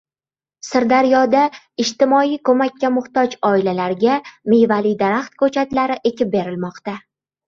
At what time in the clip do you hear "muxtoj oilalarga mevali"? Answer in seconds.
2.95-4.95